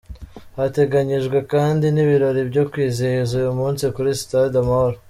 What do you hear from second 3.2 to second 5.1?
uyu munsi kuri Sitade Amahoro.